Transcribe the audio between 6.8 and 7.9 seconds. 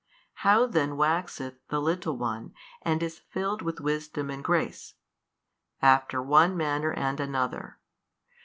and another.